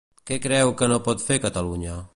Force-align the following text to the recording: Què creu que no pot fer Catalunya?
Què 0.29 0.37
creu 0.45 0.71
que 0.81 0.89
no 0.93 0.99
pot 1.09 1.27
fer 1.27 1.41
Catalunya? 1.49 2.05